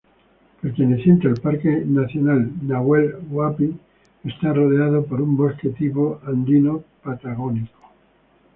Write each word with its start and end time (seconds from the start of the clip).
Perteneciente 0.59 1.27
al 1.27 1.35
Parque 1.39 1.69
Nacional 1.85 2.49
Nahuel 2.67 3.17
Huapi, 3.29 3.71
está 4.23 4.51
rodeado 4.51 5.05
por 5.05 5.21
un 5.21 5.37
bosque 5.37 5.69
tipo 5.69 6.19
andido-patagónico. 6.25 7.79